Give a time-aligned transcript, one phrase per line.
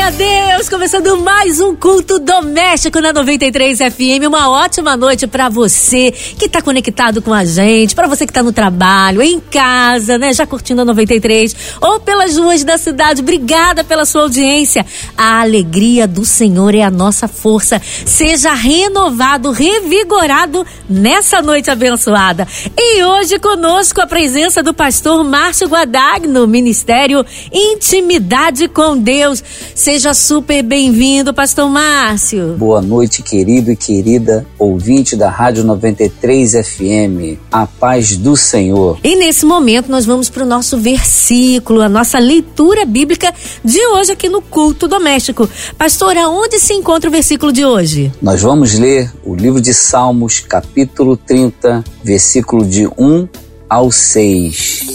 [0.00, 0.68] a Deus!
[0.68, 4.26] Começando mais um culto doméstico na 93 FM.
[4.26, 8.42] Uma ótima noite para você que está conectado com a gente, para você que está
[8.42, 10.32] no trabalho, em casa, né?
[10.32, 13.20] Já curtindo a 93 ou pelas ruas da cidade.
[13.20, 14.86] Obrigada pela sua audiência.
[15.16, 17.80] A alegria do Senhor é a nossa força.
[18.06, 22.48] Seja renovado, revigorado nessa noite abençoada.
[22.76, 29.42] E hoje conosco a presença do pastor Márcio Guadag no Ministério Intimidade com Deus.
[29.82, 32.54] Seja super bem-vindo, Pastor Márcio.
[32.56, 37.36] Boa noite, querido e querida ouvinte da Rádio 93 FM.
[37.50, 39.00] A paz do Senhor.
[39.02, 44.12] E nesse momento nós vamos para o nosso versículo, a nossa leitura bíblica de hoje
[44.12, 45.50] aqui no culto doméstico.
[45.76, 48.12] Pastor, aonde se encontra o versículo de hoje?
[48.22, 53.28] Nós vamos ler o livro de Salmos, capítulo 30, versículo de 1
[53.68, 54.86] ao 6.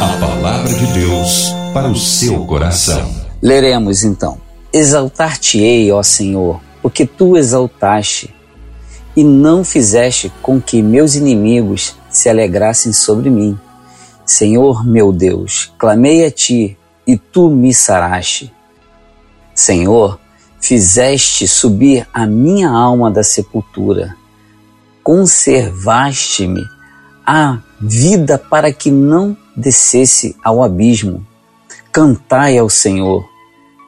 [0.00, 3.21] A palavra de Deus para o seu coração.
[3.42, 4.38] Leremos então:
[4.72, 8.32] Exaltar-te-ei, ó Senhor, porque tu exaltaste,
[9.16, 13.58] e não fizeste com que meus inimigos se alegrassem sobre mim.
[14.24, 18.54] Senhor meu Deus, clamei a ti, e tu me saraste.
[19.52, 20.20] Senhor,
[20.60, 24.14] fizeste subir a minha alma da sepultura,
[25.02, 26.62] conservaste-me
[27.26, 31.26] a vida para que não descesse ao abismo.
[31.92, 33.31] Cantai ao Senhor,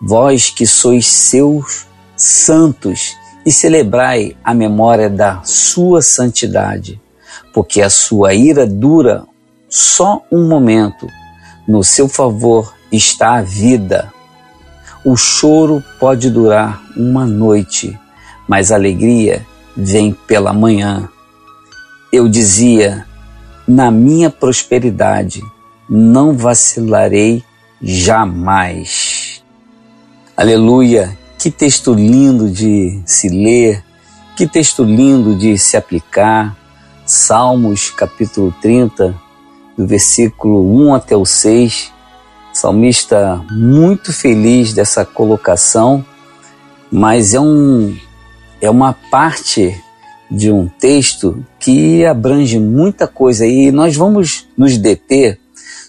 [0.07, 7.01] vós que sois seus santos, e celebrai a memória da sua santidade,
[7.53, 9.25] porque a sua ira dura
[9.69, 11.07] só um momento,
[11.69, 14.13] no seu favor está a vida.
[15.05, 17.99] O choro pode durar uma noite,
[18.49, 19.45] mas a alegria
[19.77, 21.09] vem pela manhã.
[22.11, 23.05] Eu dizia,
[23.69, 25.43] na minha prosperidade,
[25.89, 27.43] não vacilarei
[27.83, 29.24] jamais.
[30.37, 31.17] Aleluia!
[31.39, 33.85] Que texto lindo de se ler,
[34.37, 36.57] que texto lindo de se aplicar.
[37.07, 39.15] Salmos capítulo 30,
[39.79, 41.93] do versículo 1 até o 6.
[42.53, 46.05] Salmista muito feliz dessa colocação,
[46.91, 47.97] mas é, um,
[48.61, 49.81] é uma parte
[50.29, 55.39] de um texto que abrange muita coisa e nós vamos nos deter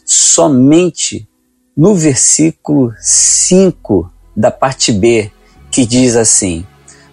[0.05, 1.27] somente
[1.75, 5.31] no versículo 5 da parte B,
[5.71, 6.65] que diz assim: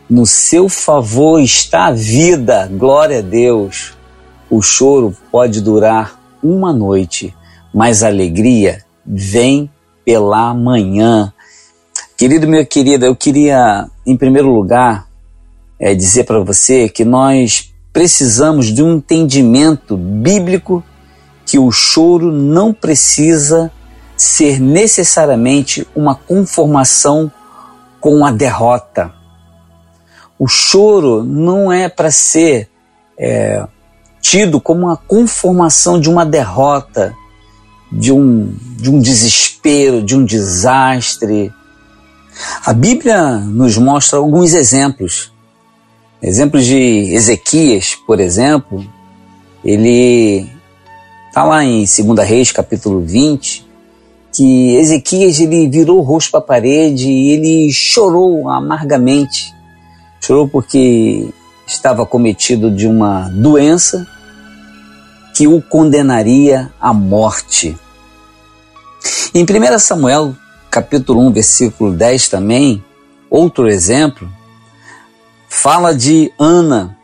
[0.08, 3.94] No seu favor está a vida, glória a Deus.
[4.50, 7.34] O choro pode durar uma noite,
[7.72, 9.70] mas a alegria vem
[10.04, 11.32] pela manhã.
[12.16, 15.08] Querido, minha querida, eu queria, em primeiro lugar,
[15.78, 20.84] é, dizer para você que nós precisamos de um entendimento bíblico
[21.44, 23.70] que o choro não precisa
[24.22, 27.30] ser necessariamente uma conformação
[28.00, 29.12] com a derrota.
[30.38, 32.68] O choro não é para ser
[33.18, 33.66] é,
[34.20, 37.14] tido como uma conformação de uma derrota,
[37.90, 41.52] de um, de um desespero, de um desastre.
[42.64, 45.32] A Bíblia nos mostra alguns exemplos.
[46.22, 48.86] Exemplos de Ezequias, por exemplo,
[49.64, 50.48] ele
[51.28, 53.71] está lá em 2 Reis, capítulo 20,
[54.32, 59.54] que Ezequias ele virou o rosto para a parede e ele chorou amargamente.
[60.20, 61.28] Chorou porque
[61.66, 64.06] estava cometido de uma doença
[65.34, 67.76] que o condenaria à morte.
[69.34, 70.34] Em 1 Samuel,
[70.70, 72.82] capítulo 1, versículo 10 também,
[73.28, 74.28] outro exemplo,
[75.48, 76.96] fala de Ana,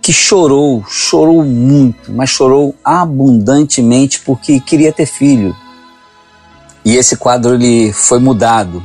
[0.00, 5.54] que chorou, chorou muito, mas chorou abundantemente porque queria ter filho.
[6.84, 8.82] E esse quadro ele foi mudado.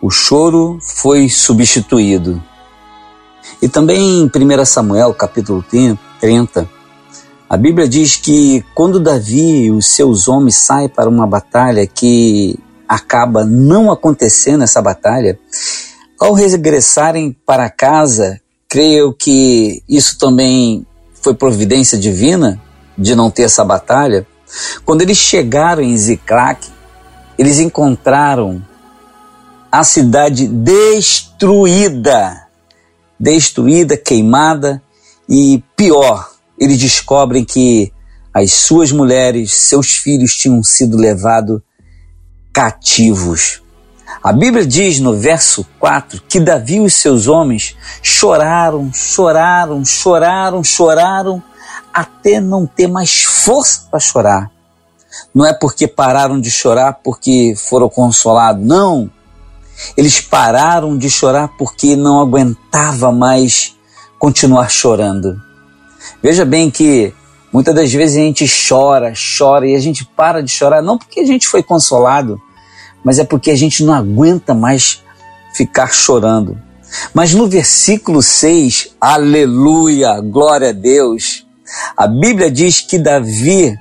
[0.00, 2.42] O choro foi substituído.
[3.60, 5.64] E também em 1 Samuel, capítulo
[6.20, 6.68] 30,
[7.48, 12.58] a Bíblia diz que quando Davi e os seus homens saem para uma batalha que
[12.86, 15.38] acaba não acontecendo essa batalha,
[16.20, 20.86] ao regressarem para casa, creio que isso também
[21.22, 22.60] foi providência divina
[22.96, 24.26] de não ter essa batalha.
[24.84, 26.66] Quando eles chegaram em Ziclac,
[27.38, 28.60] eles encontraram
[29.70, 32.46] a cidade destruída,
[33.18, 34.82] destruída, queimada
[35.28, 37.92] e pior, eles descobrem que
[38.34, 41.60] as suas mulheres, seus filhos tinham sido levados
[42.52, 43.62] cativos.
[44.22, 50.64] A Bíblia diz no verso 4 que Davi e os seus homens choraram, choraram, choraram,
[50.64, 51.42] choraram,
[51.92, 54.57] até não ter mais força para chorar.
[55.34, 59.10] Não é porque pararam de chorar porque foram consolados, não.
[59.96, 63.76] Eles pararam de chorar porque não aguentava mais
[64.18, 65.40] continuar chorando.
[66.22, 67.12] Veja bem que
[67.52, 71.20] muitas das vezes a gente chora, chora e a gente para de chorar não porque
[71.20, 72.40] a gente foi consolado,
[73.04, 75.02] mas é porque a gente não aguenta mais
[75.54, 76.58] ficar chorando.
[77.12, 81.46] Mas no versículo 6, aleluia, glória a Deus,
[81.96, 83.76] a Bíblia diz que Davi,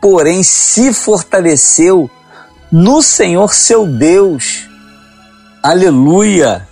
[0.00, 2.10] porém, se fortaleceu
[2.70, 4.68] no Senhor seu Deus.
[5.62, 6.66] Aleluia!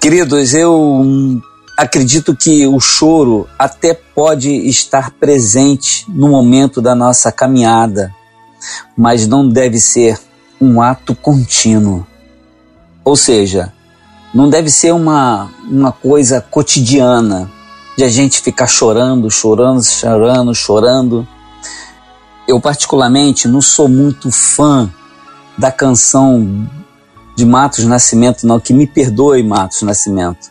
[0.00, 1.40] Queridos, eu
[1.76, 8.14] acredito que o choro até pode estar presente no momento da nossa caminhada,
[8.96, 10.18] mas não deve ser
[10.60, 12.06] um ato contínuo.
[13.04, 13.72] Ou seja,
[14.32, 17.50] não deve ser uma, uma coisa cotidiana
[17.96, 21.28] de a gente ficar chorando, chorando, chorando, chorando.
[22.50, 24.92] Eu, particularmente, não sou muito fã
[25.56, 26.68] da canção
[27.36, 30.50] de Matos Nascimento, não, que me perdoe, Matos Nascimento.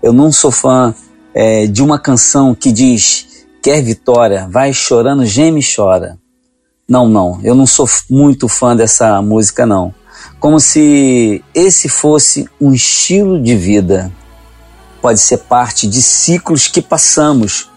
[0.00, 0.94] Eu não sou fã
[1.34, 6.20] é, de uma canção que diz: quer vitória, vai chorando, geme e chora.
[6.88, 9.92] Não, não, eu não sou muito fã dessa música, não.
[10.38, 14.12] Como se esse fosse um estilo de vida.
[15.02, 17.68] Pode ser parte de ciclos que passamos.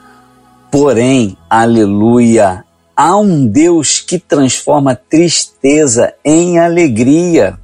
[0.70, 2.67] Porém, aleluia,
[2.98, 7.60] há um Deus que transforma tristeza em alegria.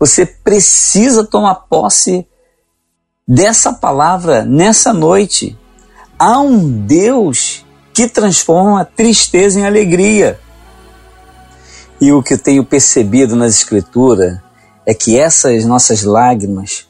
[0.00, 2.26] Você precisa tomar posse
[3.26, 5.58] dessa palavra nessa noite.
[6.18, 10.40] Há um Deus que transforma tristeza em alegria.
[12.00, 14.38] E o que eu tenho percebido nas Escrituras
[14.86, 16.86] é que essas nossas lágrimas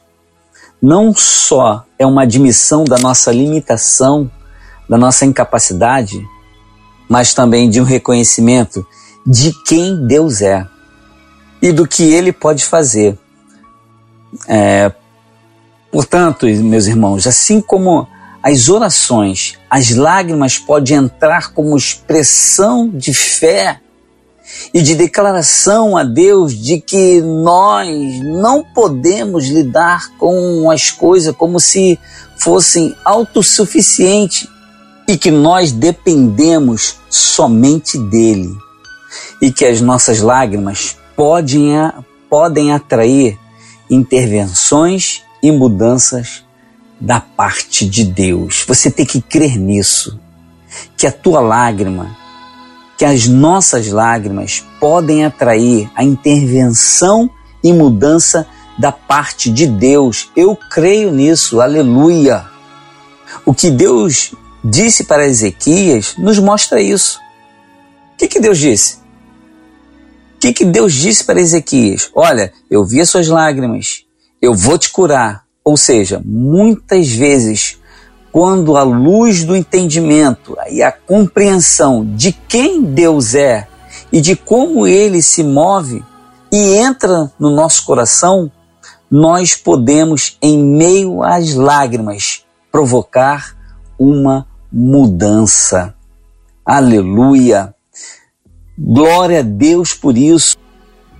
[0.81, 4.31] não só é uma admissão da nossa limitação,
[4.87, 6.25] da nossa incapacidade,
[7.09, 8.85] mas também de um reconhecimento
[9.25, 10.65] de quem Deus é
[11.59, 13.17] e do que Ele pode fazer.
[14.47, 14.91] É,
[15.91, 18.07] portanto, meus irmãos, assim como
[18.43, 23.81] as orações, as lágrimas podem entrar como expressão de fé
[24.73, 27.89] e de declaração a Deus de que nós
[28.21, 31.99] não podemos lidar com as coisas como se
[32.37, 34.47] fossem autossuficientes
[35.09, 38.55] e que nós dependemos somente dele
[39.41, 41.71] e que as nossas lágrimas podem,
[42.29, 43.35] podem atrair
[43.89, 46.45] intervenções e mudanças
[47.01, 48.63] da parte de Deus.
[48.67, 50.19] Você tem que crer nisso.
[50.95, 52.15] Que a tua lágrima,
[52.95, 57.27] que as nossas lágrimas podem atrair a intervenção
[57.63, 58.45] e mudança
[58.77, 60.29] da parte de Deus.
[60.35, 62.45] Eu creio nisso, aleluia.
[63.43, 67.19] O que Deus disse para Ezequias nos mostra isso.
[68.13, 68.97] O que, que Deus disse?
[70.35, 72.09] O que, que Deus disse para Ezequias?
[72.13, 74.05] Olha, eu vi as suas lágrimas,
[74.41, 77.77] eu vou te curar, ou seja, muitas vezes,
[78.31, 83.67] quando a luz do entendimento e a compreensão de quem Deus é
[84.11, 86.03] e de como ele se move
[86.51, 88.51] e entra no nosso coração,
[89.11, 93.58] nós podemos, em meio às lágrimas, provocar
[93.99, 95.93] uma mudança.
[96.65, 97.75] Aleluia!
[98.77, 100.55] Glória a Deus por isso.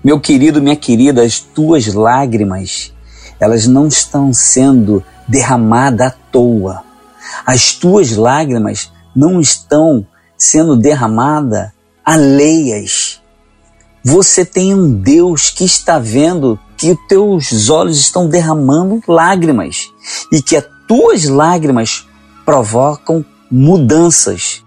[0.03, 2.93] Meu querido, minha querida, as tuas lágrimas
[3.39, 6.83] elas não estão sendo derramadas à toa.
[7.45, 10.05] As tuas lágrimas não estão
[10.37, 11.71] sendo derramadas
[12.03, 13.21] alheias.
[14.03, 19.87] Você tem um Deus que está vendo que teus olhos estão derramando lágrimas
[20.31, 22.07] e que as tuas lágrimas
[22.49, 24.63] provocam mudanças.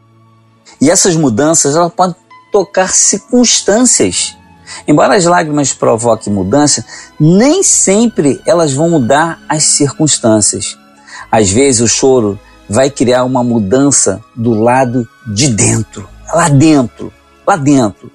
[0.81, 2.15] E essas mudanças elas podem
[2.53, 4.37] tocar circunstâncias.
[4.87, 6.85] Embora as lágrimas provoquem mudança,
[7.19, 10.79] nem sempre elas vão mudar as circunstâncias.
[11.29, 17.13] Às vezes o choro vai criar uma mudança do lado de dentro, lá dentro,
[17.45, 18.13] lá dentro,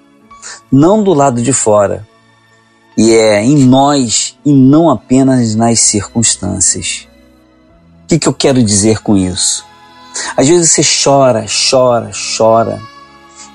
[0.71, 2.07] não do lado de fora.
[2.97, 7.05] E é em nós e não apenas nas circunstâncias.
[8.07, 9.65] O que, que eu quero dizer com isso?
[10.37, 12.81] Às vezes você chora, chora, chora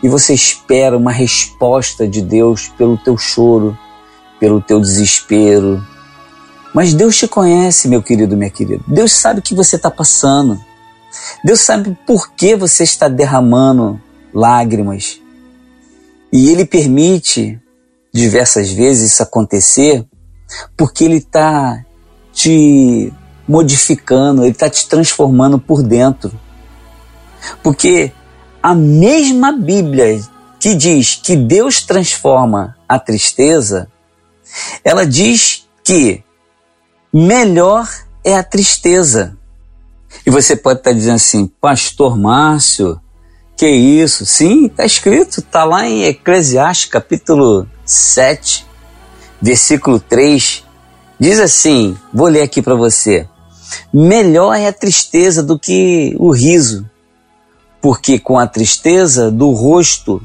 [0.02, 3.78] e você espera uma resposta de Deus pelo teu choro,
[4.38, 5.82] pelo teu desespero.
[6.74, 8.84] Mas Deus te conhece, meu querido, minha querida.
[8.86, 10.62] Deus sabe o que você está passando.
[11.42, 13.98] Deus sabe por que você está derramando
[14.34, 15.18] lágrimas.
[16.30, 17.58] E Ele permite
[18.12, 20.04] diversas vezes isso acontecer,
[20.76, 21.82] porque ele está
[22.34, 23.10] te
[23.52, 26.32] modificando, ele está te transformando por dentro.
[27.62, 28.10] Porque
[28.62, 30.22] a mesma Bíblia
[30.58, 33.88] que diz que Deus transforma a tristeza,
[34.82, 36.24] ela diz que
[37.12, 37.86] melhor
[38.24, 39.36] é a tristeza.
[40.24, 42.98] E você pode estar dizendo assim, Pastor Márcio,
[43.54, 44.24] que isso?
[44.24, 48.64] Sim, está escrito, está lá em Eclesiastes capítulo 7,
[49.42, 50.64] versículo 3.
[51.20, 53.28] Diz assim: vou ler aqui para você.
[53.92, 56.88] Melhor é a tristeza do que o riso,
[57.80, 60.20] porque com a tristeza do rosto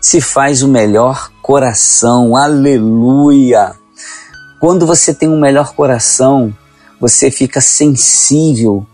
[0.00, 2.36] se faz o melhor coração.
[2.36, 3.72] Aleluia!
[4.60, 6.56] Quando você tem um melhor coração,
[7.00, 8.86] você fica sensível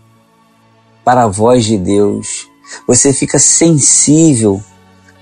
[1.03, 2.47] para a voz de Deus.
[2.87, 4.61] Você fica sensível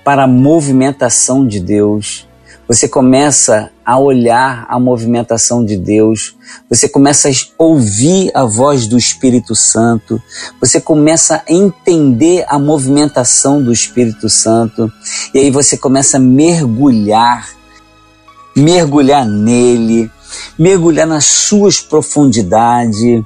[0.04, 2.26] para a movimentação de Deus.
[2.66, 6.36] Você começa a olhar a movimentação de Deus,
[6.68, 10.22] você começa a ouvir a voz do Espírito Santo,
[10.60, 14.92] você começa a entender a movimentação do Espírito Santo,
[15.32, 17.48] e aí você começa a mergulhar,
[18.54, 20.10] mergulhar nele,
[20.58, 23.22] mergulhar nas suas profundidades.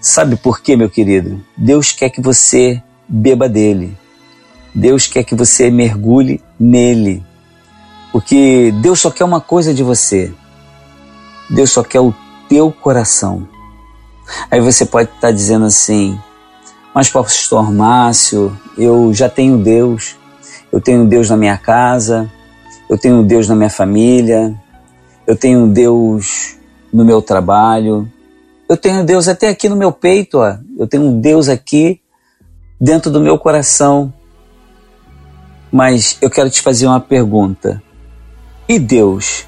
[0.00, 1.44] Sabe por quê, meu querido?
[1.56, 3.98] Deus quer que você beba dele.
[4.72, 7.26] Deus quer que você mergulhe nele.
[8.12, 10.32] Porque Deus só quer uma coisa de você.
[11.48, 12.14] Deus só quer o
[12.48, 13.48] teu coração.
[14.50, 16.18] Aí você pode estar dizendo assim,
[16.94, 20.16] mas pastor Márcio, eu já tenho Deus.
[20.70, 22.30] Eu tenho Deus na minha casa,
[22.90, 24.54] eu tenho Deus na minha família,
[25.26, 26.56] eu tenho Deus
[26.92, 28.10] no meu trabalho,
[28.68, 30.56] eu tenho Deus até aqui no meu peito, ó.
[30.78, 32.00] eu tenho Deus aqui
[32.78, 34.12] dentro do meu coração.
[35.72, 37.82] Mas eu quero te fazer uma pergunta.
[38.68, 39.46] E Deus,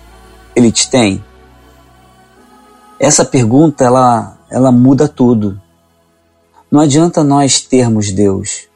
[0.56, 1.22] ele te tem?
[2.98, 5.60] Essa pergunta ela ela muda tudo.
[6.70, 8.68] Não adianta nós termos Deus.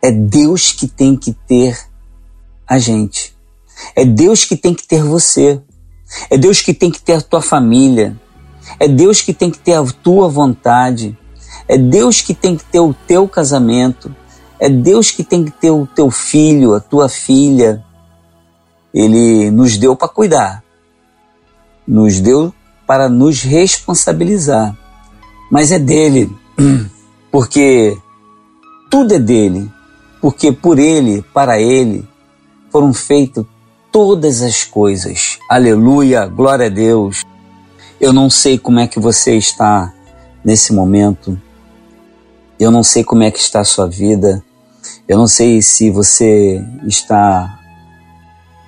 [0.00, 1.78] É Deus que tem que ter
[2.66, 3.36] a gente.
[3.94, 5.60] É Deus que tem que ter você.
[6.30, 8.16] É Deus que tem que ter a tua família.
[8.78, 11.16] É Deus que tem que ter a tua vontade.
[11.68, 14.14] É Deus que tem que ter o teu casamento.
[14.58, 17.84] É Deus que tem que ter o teu filho, a tua filha.
[18.92, 20.62] Ele nos deu para cuidar,
[21.86, 22.52] nos deu
[22.86, 24.76] para nos responsabilizar,
[25.50, 26.30] mas é dele,
[27.30, 27.96] porque
[28.90, 29.70] tudo é dele,
[30.20, 32.06] porque por ele, para ele,
[32.70, 33.44] foram feitas
[33.90, 35.38] todas as coisas.
[35.48, 37.24] Aleluia, glória a Deus.
[38.00, 39.92] Eu não sei como é que você está
[40.44, 41.40] nesse momento.
[42.58, 44.42] Eu não sei como é que está a sua vida.
[45.06, 47.60] Eu não sei se você está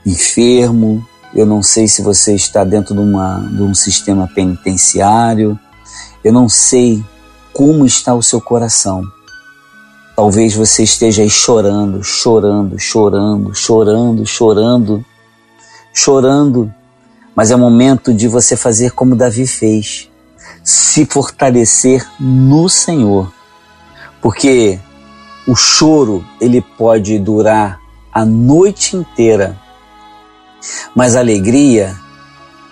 [0.04, 5.58] enfermo, eu não sei se você está dentro de, uma, de um sistema penitenciário,
[6.22, 7.04] eu não sei
[7.52, 9.02] como está o seu coração.
[10.16, 15.04] Talvez você esteja aí chorando, chorando, chorando, chorando, chorando,
[15.92, 16.72] chorando,
[17.34, 20.08] mas é momento de você fazer como Davi fez,
[20.62, 23.32] se fortalecer no Senhor,
[24.22, 24.78] porque
[25.46, 27.80] o choro ele pode durar
[28.12, 29.58] a noite inteira,
[30.94, 31.94] mas a alegria,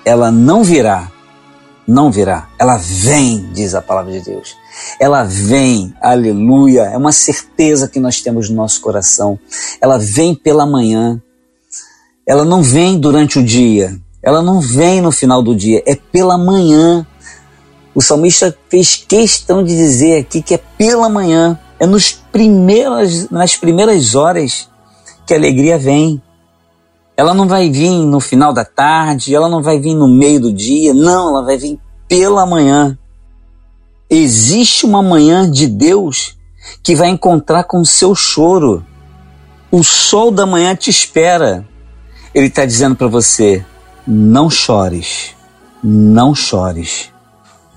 [0.04, 1.10] ela não virá,
[1.86, 4.56] não virá, ela vem, diz a palavra de Deus.
[5.00, 9.38] Ela vem, aleluia, é uma certeza que nós temos no nosso coração.
[9.80, 11.20] Ela vem pela manhã,
[12.26, 16.38] ela não vem durante o dia, ela não vem no final do dia, é pela
[16.38, 17.06] manhã.
[17.94, 23.56] O salmista fez questão de dizer aqui que é pela manhã, é nos primeiras, nas
[23.56, 24.68] primeiras horas
[25.26, 26.22] que a alegria vem.
[27.16, 30.52] Ela não vai vir no final da tarde, ela não vai vir no meio do
[30.52, 31.78] dia, não, ela vai vir
[32.08, 32.98] pela manhã.
[34.08, 36.36] Existe uma manhã de Deus
[36.82, 38.84] que vai encontrar com o seu choro.
[39.70, 41.66] O sol da manhã te espera.
[42.34, 43.64] Ele está dizendo para você:
[44.06, 45.34] não chores,
[45.82, 47.10] não chores.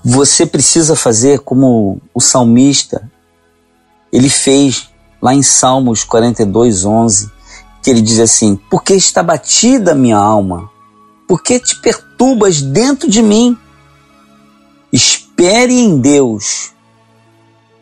[0.04, 3.10] Você precisa fazer como o salmista
[4.12, 4.88] ele fez
[5.20, 7.35] lá em Salmos 42, 11
[7.86, 10.68] que ele diz assim: Por que está batida minha alma?
[11.28, 13.56] Por que te perturbas dentro de mim?
[14.92, 16.72] Espere em Deus,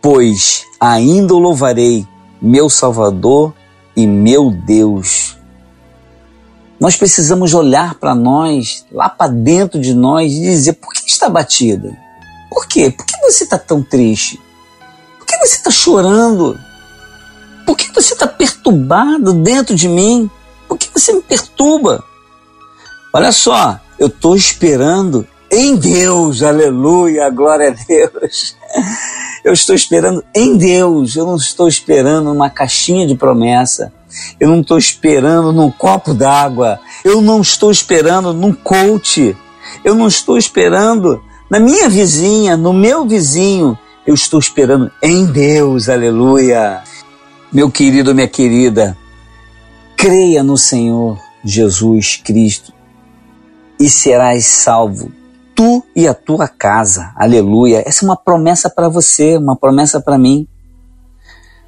[0.02, 2.06] pois ainda o louvarei,
[2.38, 3.54] meu Salvador
[3.96, 5.38] e meu Deus.
[6.78, 11.30] Nós precisamos olhar para nós, lá para dentro de nós, e dizer: por que está
[11.30, 11.96] batida?
[12.50, 12.90] Por quê?
[12.90, 14.38] Por que você está tão triste?
[15.16, 16.60] Por que você está chorando?
[17.66, 20.30] Por que você está perturbado dentro de mim?
[20.68, 22.04] Por que você me perturba?
[23.12, 28.56] Olha só, eu estou esperando em Deus, aleluia, glória a Deus.
[29.44, 33.92] Eu estou esperando em Deus, eu não estou esperando uma caixinha de promessa,
[34.40, 39.36] eu não estou esperando num copo d'água, eu não estou esperando num coach,
[39.84, 45.88] eu não estou esperando na minha vizinha, no meu vizinho, eu estou esperando em Deus,
[45.88, 46.82] aleluia.
[47.54, 48.98] Meu querido, minha querida,
[49.96, 52.72] creia no Senhor Jesus Cristo
[53.78, 55.12] e serás salvo
[55.54, 57.12] tu e a tua casa.
[57.14, 57.84] Aleluia.
[57.86, 60.48] Essa é uma promessa para você, uma promessa para mim.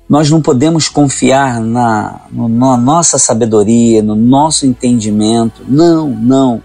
[0.08, 5.62] Nós não podemos confiar na, no, na nossa sabedoria, no nosso entendimento.
[5.68, 6.60] Não, não.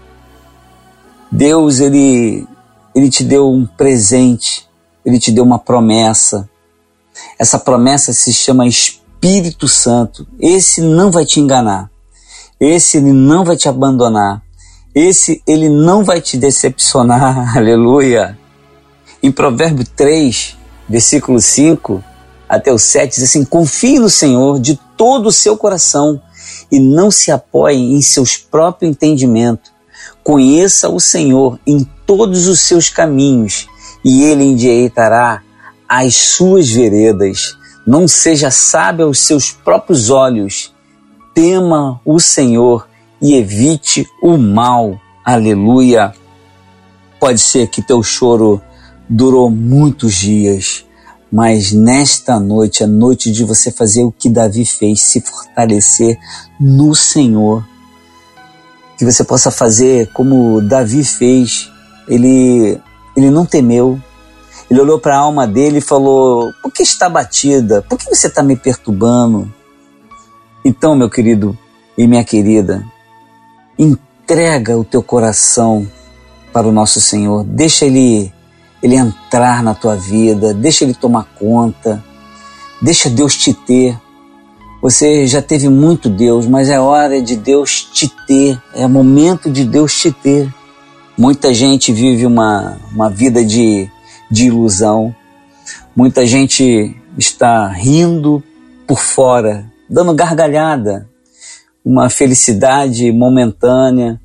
[1.30, 2.44] Deus, ele,
[2.92, 4.68] ele te deu um presente,
[5.04, 6.50] ele te deu uma promessa.
[7.38, 9.01] Essa promessa se chama Espírito
[9.68, 10.26] Santo.
[10.40, 11.90] Esse não vai te enganar.
[12.60, 14.42] Esse ele não vai te abandonar.
[14.94, 18.38] Esse ele não vai te decepcionar, aleluia.
[19.22, 20.56] Em Provérbio 3,
[20.88, 22.02] versículo 5
[22.48, 26.20] até o 7, diz assim: Confie no Senhor de todo o seu coração
[26.70, 29.72] e não se apoie em seus próprios entendimentos.
[30.22, 33.66] Conheça o Senhor em todos os seus caminhos
[34.04, 35.42] e ele endireitará
[35.88, 37.56] as suas veredas.
[37.86, 40.72] Não seja sábio aos seus próprios olhos.
[41.34, 42.86] Tema o Senhor
[43.20, 45.00] e evite o mal.
[45.24, 46.12] Aleluia.
[47.18, 48.60] Pode ser que teu choro
[49.08, 50.84] durou muitos dias,
[51.30, 56.18] mas nesta noite, a noite de você fazer o que Davi fez, se fortalecer
[56.60, 57.64] no Senhor.
[58.98, 61.70] Que você possa fazer como Davi fez.
[62.06, 62.78] Ele,
[63.16, 64.00] ele não temeu.
[64.72, 67.82] Ele olhou para a alma dele e falou: Por que está batida?
[67.82, 69.52] Por que você está me perturbando?
[70.64, 71.54] Então, meu querido
[71.98, 72.82] e minha querida,
[73.78, 75.86] entrega o teu coração
[76.54, 78.32] para o nosso Senhor, deixa Ele,
[78.82, 82.02] Ele entrar na tua vida, deixa Ele tomar conta,
[82.80, 83.94] deixa Deus te ter.
[84.80, 89.66] Você já teve muito Deus, mas é hora de Deus te ter, é momento de
[89.66, 90.50] Deus te ter.
[91.18, 93.90] Muita gente vive uma, uma vida de,
[94.32, 95.14] de ilusão,
[95.94, 98.42] muita gente está rindo
[98.86, 101.06] por fora, dando gargalhada,
[101.84, 104.18] uma felicidade momentânea,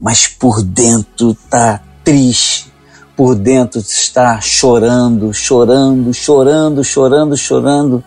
[0.00, 2.72] mas por dentro está triste,
[3.16, 8.04] por dentro está chorando, chorando, chorando, chorando, chorando.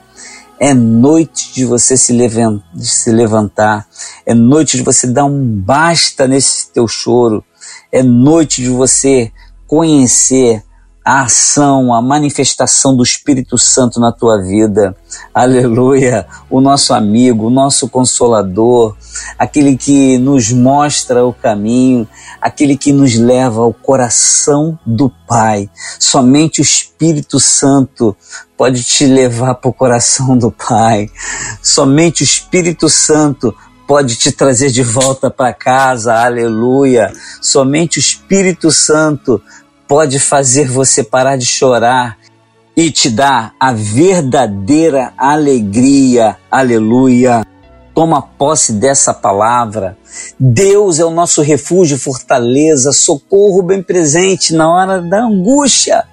[0.60, 2.12] É noite de você se,
[3.12, 3.88] levantar,
[4.26, 7.46] é noite de você dar um basta nesse teu choro,
[7.92, 9.32] é noite de você
[9.68, 10.65] conhecer
[11.06, 14.98] a ação, a manifestação do Espírito Santo na tua vida.
[15.32, 16.26] Aleluia!
[16.50, 18.98] O nosso amigo, o nosso consolador,
[19.38, 22.08] aquele que nos mostra o caminho,
[22.42, 25.70] aquele que nos leva ao coração do Pai.
[26.00, 28.18] Somente o Espírito Santo
[28.58, 31.08] pode te levar para o coração do Pai.
[31.62, 33.56] Somente o Espírito Santo
[33.88, 37.14] pode te trazer de volta para casa, aleluia.
[37.40, 39.40] Somente o Espírito Santo
[39.88, 42.18] pode fazer você parar de chorar
[42.76, 46.38] e te dar a verdadeira alegria.
[46.52, 47.46] Aleluia.
[47.94, 49.98] Toma posse dessa palavra.
[50.38, 56.04] Deus é o nosso refúgio, fortaleza, socorro bem presente na hora da angústia.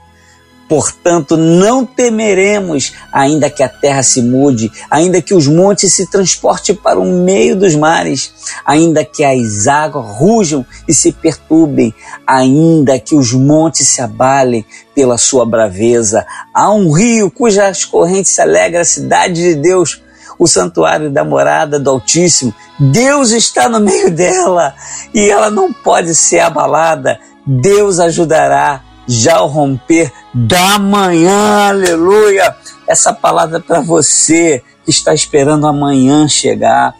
[0.72, 6.74] Portanto, não temeremos, ainda que a terra se mude, ainda que os montes se transportem
[6.74, 8.32] para o meio dos mares,
[8.64, 11.94] ainda que as águas rujam e se perturbem,
[12.26, 16.24] ainda que os montes se abalem pela sua braveza.
[16.54, 20.00] Há um rio cujas correntes se alegram a cidade de Deus,
[20.38, 22.54] o santuário da morada do Altíssimo.
[22.80, 24.74] Deus está no meio dela
[25.12, 27.20] e ela não pode ser abalada.
[27.46, 32.54] Deus ajudará já ao romper da manhã, aleluia.
[32.86, 36.94] Essa palavra é para você que está esperando amanhã chegar.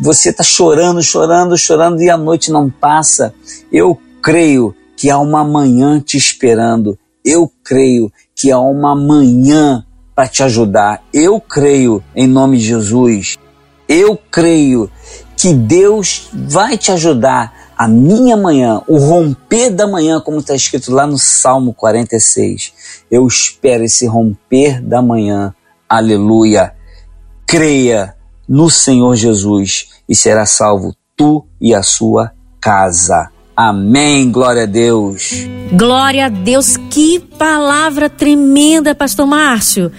[0.00, 3.34] Você está chorando, chorando, chorando e a noite não passa.
[3.70, 6.98] Eu creio que há uma manhã te esperando.
[7.24, 11.02] Eu creio que há uma manhã para te ajudar.
[11.12, 13.38] Eu creio em nome de Jesus.
[13.88, 14.90] Eu creio
[15.36, 20.92] que Deus vai te ajudar a minha manhã, o romper da manhã, como está escrito
[20.92, 23.04] lá no Salmo 46.
[23.10, 25.54] Eu espero esse romper da manhã.
[25.88, 26.74] Aleluia.
[27.46, 28.14] Creia
[28.48, 33.30] no Senhor Jesus e será salvo tu e a sua casa.
[33.56, 34.30] Amém.
[34.30, 35.32] Glória a Deus.
[35.72, 36.76] Glória a Deus.
[36.90, 39.92] Que palavra tremenda, Pastor Márcio.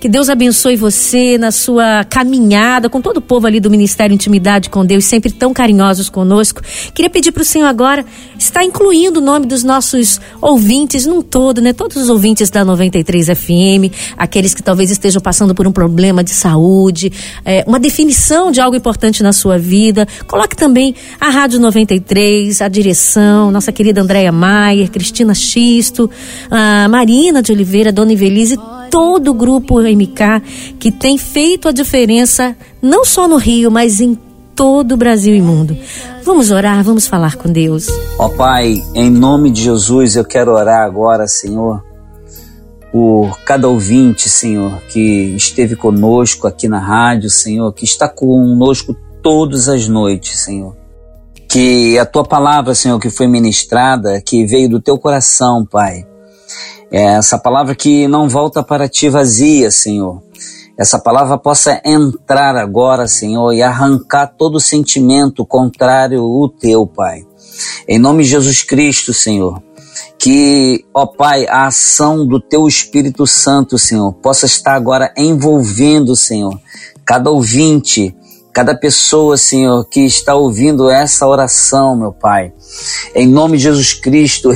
[0.00, 4.70] Que Deus abençoe você na sua caminhada com todo o povo ali do Ministério Intimidade
[4.70, 6.62] com Deus, sempre tão carinhosos conosco.
[6.94, 8.04] Queria pedir para o Senhor agora
[8.38, 11.72] estar incluindo o nome dos nossos ouvintes num todo, né?
[11.72, 16.30] Todos os ouvintes da 93 FM, aqueles que talvez estejam passando por um problema de
[16.30, 17.12] saúde,
[17.44, 20.06] é, uma definição de algo importante na sua vida.
[20.28, 26.08] Coloque também a Rádio 93, a direção, nossa querida Andréia Maier, Cristina Xisto,
[26.48, 28.56] a Marina de Oliveira, Dona Ivelise
[28.90, 34.18] todo o grupo MK que tem feito a diferença não só no Rio, mas em
[34.54, 35.76] todo o Brasil e mundo.
[36.24, 37.86] Vamos orar, vamos falar com Deus.
[38.18, 41.84] Ó oh, Pai, em nome de Jesus, eu quero orar agora, Senhor,
[42.90, 45.00] por cada ouvinte, Senhor, que
[45.36, 50.76] esteve conosco aqui na rádio, Senhor, que está conosco todas as noites, Senhor.
[51.48, 56.04] Que a tua palavra, Senhor, que foi ministrada, que veio do teu coração, Pai,
[56.90, 60.22] é essa palavra que não volta para ti vazia, Senhor.
[60.78, 67.26] Essa palavra possa entrar agora, Senhor, e arrancar todo sentimento contrário ao teu, Pai.
[67.88, 69.60] Em nome de Jesus Cristo, Senhor.
[70.16, 76.56] Que, ó Pai, a ação do teu Espírito Santo, Senhor, possa estar agora envolvendo, Senhor,
[77.04, 78.14] cada ouvinte,
[78.52, 82.52] cada pessoa, Senhor, que está ouvindo essa oração, meu Pai.
[83.14, 84.52] Em nome de Jesus Cristo,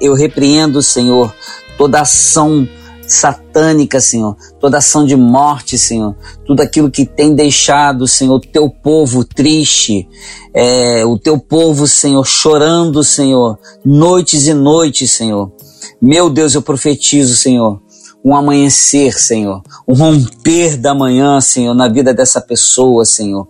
[0.00, 1.34] eu repreendo, Senhor,
[1.76, 2.68] toda ação
[3.06, 8.68] satânica, Senhor, toda ação de morte, Senhor, tudo aquilo que tem deixado, Senhor, o teu
[8.70, 10.08] povo triste,
[10.54, 15.52] é, o teu povo, Senhor, chorando, Senhor, noites e noites, Senhor.
[16.00, 17.80] Meu Deus, eu profetizo, Senhor,
[18.24, 23.46] um amanhecer, Senhor, um romper da manhã, Senhor, na vida dessa pessoa, Senhor.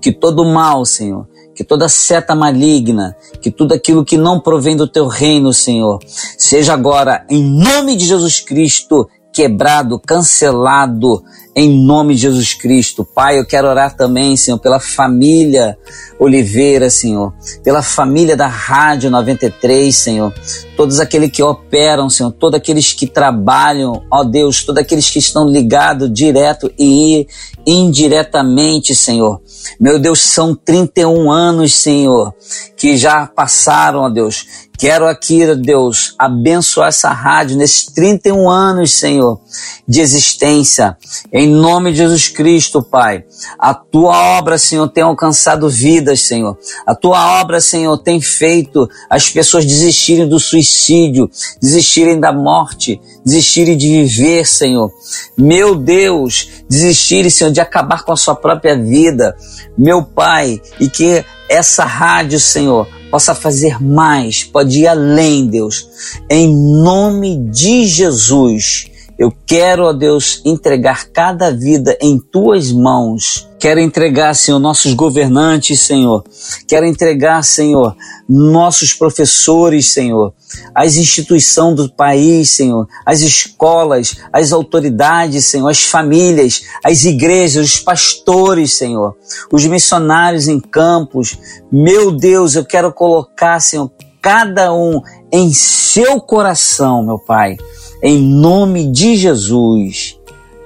[0.00, 4.86] Que todo mal, Senhor, que toda seta maligna, que tudo aquilo que não provém do
[4.86, 5.98] teu reino, Senhor,
[6.36, 11.24] seja agora, em nome de Jesus Cristo, quebrado, cancelado,
[11.56, 13.02] em nome de Jesus Cristo.
[13.02, 15.78] Pai, eu quero orar também, Senhor, pela família
[16.18, 17.32] Oliveira, Senhor,
[17.64, 20.34] pela família da Rádio 93, Senhor,
[20.76, 25.48] todos aqueles que operam, Senhor, todos aqueles que trabalham, ó Deus, todos aqueles que estão
[25.48, 27.26] ligados direto e
[27.66, 29.40] indiretamente, Senhor.
[29.80, 32.34] Meu Deus, são 31 anos, Senhor,
[32.76, 34.66] que já passaram, ó Deus.
[34.78, 39.40] Quero aqui, Deus, abençoar essa rádio nesses 31 anos, Senhor,
[39.88, 40.96] de existência.
[41.32, 43.24] Em nome de Jesus Cristo, Pai.
[43.58, 46.56] A tua obra, Senhor, tem alcançado vidas, Senhor.
[46.86, 51.30] A tua obra, Senhor, tem feito as pessoas desistirem do suicídio,
[51.60, 54.92] desistirem da morte, desistirem de viver, Senhor.
[55.36, 59.36] Meu Deus, desistirem, Senhor, de acabar com a sua própria vida.
[59.76, 65.88] Meu Pai, e que essa rádio, Senhor, possa fazer mais, pode ir além, Deus.
[66.28, 73.48] Em nome de Jesus, eu quero, ó Deus, entregar cada vida em tuas mãos.
[73.58, 76.22] Quero entregar, Senhor, nossos governantes, Senhor.
[76.68, 77.96] Quero entregar, Senhor,
[78.28, 80.34] nossos professores, Senhor.
[80.74, 82.86] As instituições do país, Senhor.
[83.06, 85.68] As escolas, as autoridades, Senhor.
[85.70, 89.16] As famílias, as igrejas, os pastores, Senhor.
[89.50, 91.38] Os missionários em campos.
[91.72, 95.00] Meu Deus, eu quero colocar, Senhor, cada um
[95.32, 97.56] em seu coração, meu Pai
[98.02, 100.18] em nome de Jesus.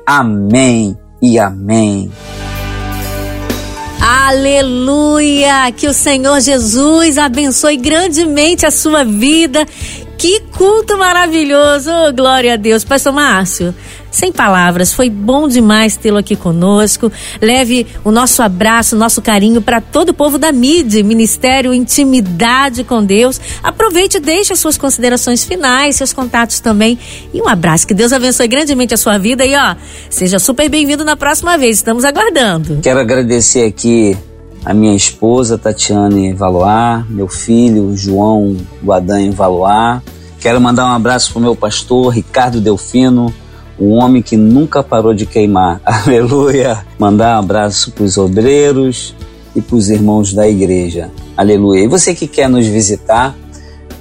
[0.07, 2.11] Amém e amém.
[4.01, 5.71] Aleluia!
[5.77, 9.67] Que o Senhor Jesus abençoe grandemente a sua vida.
[10.21, 11.91] Que culto maravilhoso!
[11.91, 12.85] Oh, glória a Deus.
[12.85, 13.75] Pastor Márcio,
[14.11, 17.11] sem palavras, foi bom demais tê-lo aqui conosco.
[17.41, 22.85] Leve o nosso abraço, o nosso carinho para todo o povo da MIDI, Ministério Intimidade
[22.85, 23.41] com Deus.
[23.63, 26.99] Aproveite e deixe as suas considerações finais, seus contatos também.
[27.33, 27.87] E um abraço.
[27.87, 29.47] Que Deus abençoe grandemente a sua vida.
[29.47, 29.75] E ó,
[30.11, 31.79] seja super bem-vindo na próxima vez.
[31.79, 32.79] Estamos aguardando.
[32.83, 34.19] Quero agradecer aqui
[34.65, 40.03] a minha esposa Tatiane Valoar, meu filho João Guadan Valoar.
[40.39, 43.33] Quero mandar um abraço para o meu pastor Ricardo Delfino
[43.81, 45.81] o homem que nunca parou de queimar.
[45.87, 46.85] Aleluia!
[46.99, 49.15] Mandar um abraço para os obreiros
[49.57, 51.11] e para os irmãos da igreja.
[51.35, 51.85] Aleluia!
[51.85, 53.35] E você que quer nos visitar,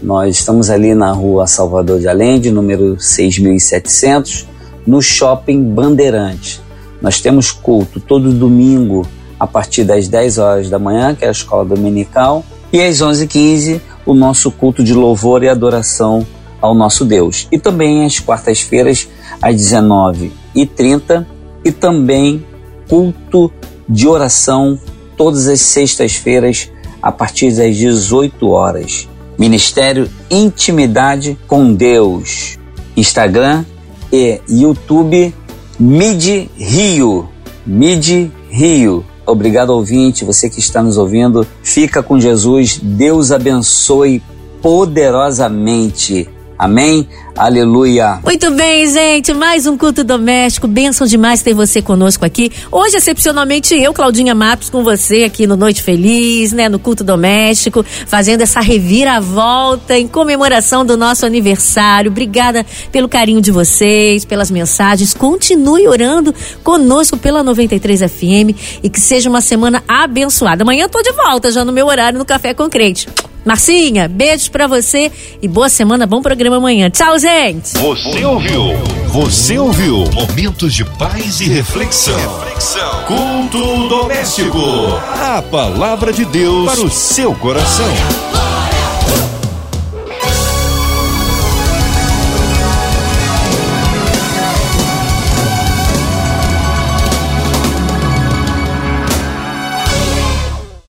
[0.04, 4.46] nós estamos ali na rua Salvador de Allende, número 6700,
[4.86, 6.62] no Shopping Bandeirante.
[7.02, 9.08] Nós temos culto todo domingo
[9.40, 13.82] a partir das 10 horas da manhã, que é a escola dominical, e às 11h15
[14.06, 16.26] o nosso culto de louvor e adoração
[16.62, 17.48] ao nosso Deus.
[17.52, 19.08] E também às quartas-feiras,
[19.42, 21.26] às 19h30,
[21.64, 22.46] e também
[22.88, 23.52] culto
[23.88, 24.80] de oração
[25.16, 26.72] todas as sextas-feiras,
[27.02, 29.08] a partir das 18 horas.
[29.38, 32.58] Ministério Intimidade com Deus.
[32.96, 33.64] Instagram
[34.12, 35.34] e YouTube
[35.80, 37.30] Mid Rio.
[37.66, 39.06] Mid Rio.
[39.32, 41.46] Obrigado, ouvinte, você que está nos ouvindo.
[41.62, 42.80] Fica com Jesus.
[42.82, 44.22] Deus abençoe
[44.62, 46.28] poderosamente.
[46.60, 47.08] Amém?
[47.38, 48.20] Aleluia.
[48.22, 49.34] Muito bem, gente.
[49.34, 50.68] Mais um culto doméstico.
[50.68, 52.52] Bênção demais ter você conosco aqui.
[52.70, 56.68] Hoje, excepcionalmente, eu, Claudinha Matos, com você aqui no Noite Feliz, né?
[56.68, 62.12] No culto doméstico, fazendo essa reviravolta em comemoração do nosso aniversário.
[62.12, 65.14] Obrigada pelo carinho de vocês, pelas mensagens.
[65.14, 70.64] Continue orando conosco pela 93 FM e que seja uma semana abençoada.
[70.64, 73.08] Amanhã eu tô de volta já no meu horário no Café com Crente.
[73.50, 76.88] Marcinha, beijos para você e boa semana, bom programa amanhã.
[76.88, 77.76] Tchau, gente.
[77.80, 78.76] Você ouviu?
[79.08, 80.04] Você ouviu?
[80.14, 82.16] Momentos de paz e reflexão.
[82.42, 83.04] reflexão.
[83.08, 84.60] Culto doméstico.
[85.20, 87.88] A palavra de Deus para o seu coração.